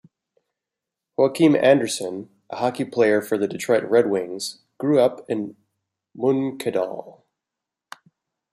Joakim 1.15 1.55
Andersson, 1.63 2.31
a 2.49 2.55
hockey 2.55 2.85
player 2.85 3.21
for 3.21 3.37
the 3.37 3.47
Detroit 3.47 3.83
Redwings, 3.83 4.57
grew 4.79 4.99
up 4.99 5.23
in 5.29 5.55
Munkedal. 6.17 7.21